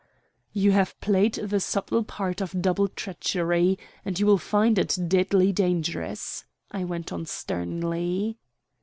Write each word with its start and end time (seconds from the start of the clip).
"You 0.51 0.71
have 0.71 0.99
played 0.99 1.35
the 1.35 1.59
subtle 1.59 2.03
part 2.03 2.41
of 2.41 2.59
double 2.59 2.87
treachery, 2.87 3.77
and 4.03 4.19
you 4.19 4.25
will 4.25 4.39
find 4.39 4.79
it 4.79 4.97
deadly 5.07 5.51
dangerous," 5.53 6.43
I 6.71 6.83
went 6.85 7.13
on 7.13 7.27
sternly. 7.27 8.39